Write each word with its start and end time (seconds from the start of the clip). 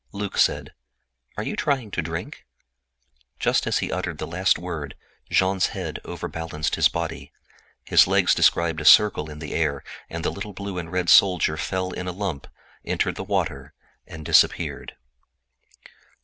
Luc 0.11 0.35
said: 0.39 0.73
"Are 1.37 1.43
you 1.43 1.55
trying 1.55 1.91
to 1.91 2.01
drink?" 2.01 2.47
Just 3.37 3.67
as 3.67 3.77
he 3.77 3.91
uttered 3.91 4.17
the 4.17 4.25
last 4.25 4.57
word 4.57 4.95
Jean's 5.29 5.67
head 5.77 5.99
overbalanced 6.03 6.73
his 6.73 6.87
body, 6.87 7.31
his 7.85 8.07
legs 8.07 8.33
described 8.33 8.81
a 8.81 8.85
circle 8.85 9.29
in 9.29 9.37
the 9.37 9.53
air, 9.53 9.83
and 10.09 10.25
the 10.25 10.31
little 10.31 10.53
blue 10.53 10.79
and 10.79 10.91
red 10.91 11.07
soldier 11.07 11.55
fell 11.55 11.91
in 11.91 12.07
a 12.07 12.13
heap, 12.13 12.47
struck 12.95 13.13
the 13.13 13.23
water, 13.23 13.75
and 14.07 14.25
disappeared. 14.25 14.95